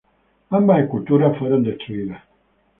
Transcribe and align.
Ambas 0.49 0.79
esculturas 0.81 1.37
fueron 1.37 1.61
destruidas. 1.61 2.23